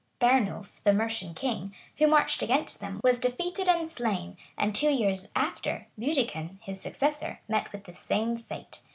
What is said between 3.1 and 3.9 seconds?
feated and